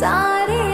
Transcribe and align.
सारे 0.00 0.69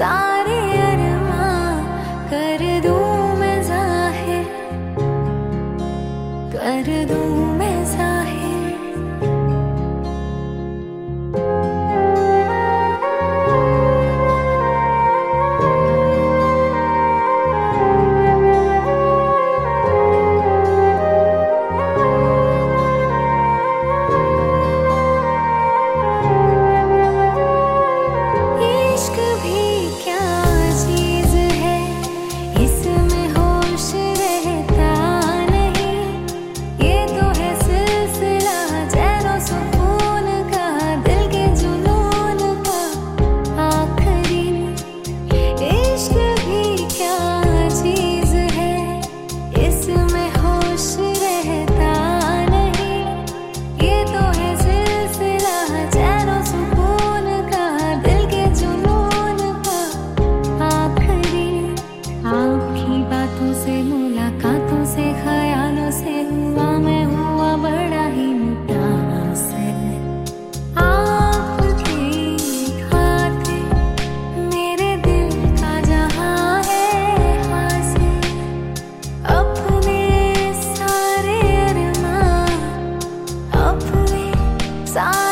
सारे 0.00 0.60
अरमा 0.82 1.48
कर 2.30 2.62
दूँ 2.84 3.08
मैं 3.38 3.56
ज़ाहिर 3.62 4.44
कर 6.54 6.88
दूँ 7.08 7.29
सारे 84.94 85.29